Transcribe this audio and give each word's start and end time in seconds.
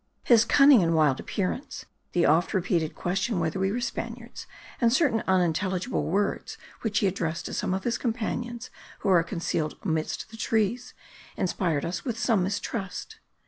His 0.23 0.45
cunning 0.45 0.81
and 0.81 0.95
wild 0.95 1.19
appearance, 1.19 1.85
the 2.13 2.25
often 2.25 2.57
repeated 2.59 2.95
question 2.95 3.39
whether 3.39 3.59
we 3.59 3.71
were 3.71 3.79
Spaniards, 3.79 4.47
and 4.81 4.91
certain 4.91 5.21
unintelligible 5.27 6.05
words 6.05 6.57
which 6.81 6.97
he 6.97 7.05
addressed 7.07 7.45
to 7.45 7.53
some 7.53 7.71
of 7.75 7.83
his 7.83 7.99
companions 7.99 8.71
who 9.01 9.09
were 9.09 9.21
concealed 9.21 9.77
amidst 9.83 10.31
the 10.31 10.37
trees, 10.37 10.95
inspired 11.37 11.85
us 11.85 12.03
with 12.03 12.17
some 12.17 12.41
mistrust. 12.41 13.19